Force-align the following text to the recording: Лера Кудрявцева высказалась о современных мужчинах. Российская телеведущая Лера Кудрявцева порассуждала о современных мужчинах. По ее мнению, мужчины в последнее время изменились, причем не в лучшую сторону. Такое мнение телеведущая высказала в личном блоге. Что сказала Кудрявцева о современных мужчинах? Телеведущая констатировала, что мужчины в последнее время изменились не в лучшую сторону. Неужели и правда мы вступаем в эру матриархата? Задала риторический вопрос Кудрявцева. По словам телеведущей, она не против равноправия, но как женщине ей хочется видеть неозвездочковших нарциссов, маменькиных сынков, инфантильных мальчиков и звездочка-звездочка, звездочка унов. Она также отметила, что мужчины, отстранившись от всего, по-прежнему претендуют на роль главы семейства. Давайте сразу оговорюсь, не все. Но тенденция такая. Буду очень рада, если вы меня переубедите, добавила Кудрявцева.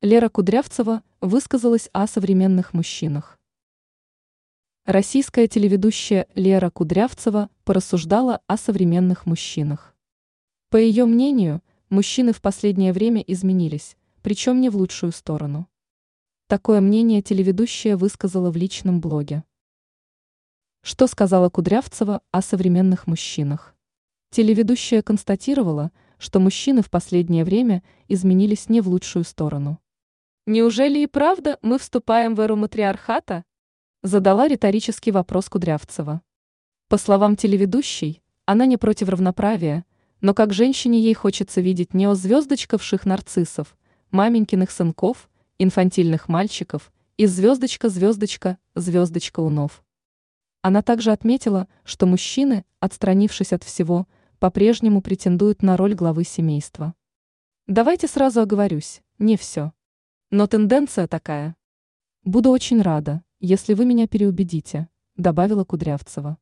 Лера 0.00 0.28
Кудрявцева 0.28 1.02
высказалась 1.20 1.90
о 1.92 2.06
современных 2.06 2.72
мужчинах. 2.72 3.36
Российская 4.84 5.48
телеведущая 5.48 6.28
Лера 6.36 6.70
Кудрявцева 6.70 7.50
порассуждала 7.64 8.40
о 8.46 8.56
современных 8.56 9.26
мужчинах. 9.26 9.96
По 10.70 10.76
ее 10.76 11.04
мнению, 11.04 11.64
мужчины 11.90 12.32
в 12.32 12.40
последнее 12.40 12.92
время 12.92 13.22
изменились, 13.22 13.96
причем 14.22 14.60
не 14.60 14.68
в 14.68 14.76
лучшую 14.76 15.10
сторону. 15.10 15.66
Такое 16.46 16.80
мнение 16.80 17.20
телеведущая 17.20 17.96
высказала 17.96 18.52
в 18.52 18.56
личном 18.56 19.00
блоге. 19.00 19.42
Что 20.82 21.08
сказала 21.08 21.50
Кудрявцева 21.50 22.22
о 22.30 22.40
современных 22.40 23.08
мужчинах? 23.08 23.74
Телеведущая 24.30 25.02
констатировала, 25.02 25.90
что 26.18 26.38
мужчины 26.38 26.82
в 26.82 26.88
последнее 26.88 27.44
время 27.44 27.82
изменились 28.06 28.68
не 28.68 28.80
в 28.80 28.88
лучшую 28.88 29.24
сторону. 29.24 29.80
Неужели 30.50 31.00
и 31.00 31.06
правда 31.06 31.58
мы 31.60 31.78
вступаем 31.78 32.34
в 32.34 32.40
эру 32.40 32.56
матриархата? 32.56 33.44
Задала 34.02 34.48
риторический 34.48 35.10
вопрос 35.10 35.50
Кудрявцева. 35.50 36.22
По 36.88 36.96
словам 36.96 37.36
телеведущей, 37.36 38.22
она 38.46 38.64
не 38.64 38.78
против 38.78 39.10
равноправия, 39.10 39.84
но 40.22 40.32
как 40.32 40.54
женщине 40.54 41.02
ей 41.02 41.12
хочется 41.12 41.60
видеть 41.60 41.92
неозвездочковших 41.92 43.04
нарциссов, 43.04 43.76
маменькиных 44.10 44.70
сынков, 44.70 45.28
инфантильных 45.58 46.30
мальчиков 46.30 46.94
и 47.18 47.26
звездочка-звездочка, 47.26 48.56
звездочка 48.74 49.40
унов. 49.40 49.84
Она 50.62 50.80
также 50.80 51.12
отметила, 51.12 51.68
что 51.84 52.06
мужчины, 52.06 52.64
отстранившись 52.80 53.52
от 53.52 53.64
всего, 53.64 54.06
по-прежнему 54.38 55.02
претендуют 55.02 55.60
на 55.60 55.76
роль 55.76 55.92
главы 55.92 56.24
семейства. 56.24 56.94
Давайте 57.66 58.08
сразу 58.08 58.40
оговорюсь, 58.40 59.02
не 59.18 59.36
все. 59.36 59.72
Но 60.30 60.46
тенденция 60.46 61.06
такая. 61.08 61.56
Буду 62.22 62.50
очень 62.50 62.82
рада, 62.82 63.22
если 63.40 63.72
вы 63.72 63.86
меня 63.86 64.06
переубедите, 64.06 64.90
добавила 65.16 65.64
Кудрявцева. 65.64 66.36